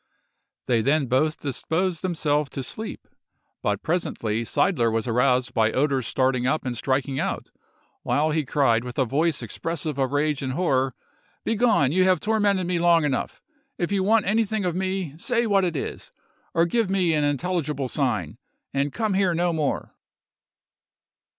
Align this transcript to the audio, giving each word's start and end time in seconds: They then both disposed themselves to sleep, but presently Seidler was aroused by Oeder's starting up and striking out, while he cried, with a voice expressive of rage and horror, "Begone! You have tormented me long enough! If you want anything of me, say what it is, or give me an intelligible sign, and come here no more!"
They 0.65 0.81
then 0.81 1.05
both 1.05 1.41
disposed 1.41 2.01
themselves 2.01 2.49
to 2.49 2.63
sleep, 2.63 3.07
but 3.61 3.83
presently 3.83 4.43
Seidler 4.43 4.89
was 4.91 5.07
aroused 5.07 5.53
by 5.53 5.71
Oeder's 5.71 6.07
starting 6.07 6.47
up 6.47 6.65
and 6.65 6.75
striking 6.75 7.19
out, 7.19 7.51
while 8.01 8.31
he 8.31 8.43
cried, 8.43 8.83
with 8.83 8.97
a 8.97 9.05
voice 9.05 9.43
expressive 9.43 9.99
of 9.99 10.11
rage 10.11 10.41
and 10.41 10.53
horror, 10.53 10.95
"Begone! 11.43 11.91
You 11.91 12.03
have 12.05 12.19
tormented 12.19 12.65
me 12.65 12.79
long 12.79 13.05
enough! 13.05 13.43
If 13.77 13.91
you 13.91 14.01
want 14.01 14.25
anything 14.25 14.65
of 14.65 14.75
me, 14.75 15.13
say 15.19 15.45
what 15.45 15.63
it 15.63 15.75
is, 15.75 16.11
or 16.55 16.65
give 16.65 16.89
me 16.89 17.13
an 17.13 17.23
intelligible 17.23 17.87
sign, 17.87 18.39
and 18.73 18.91
come 18.91 19.13
here 19.13 19.35
no 19.35 19.53
more!" 19.53 19.93